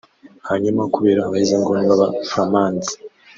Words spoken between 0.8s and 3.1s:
kubera abahezanguni b’Aba-flamands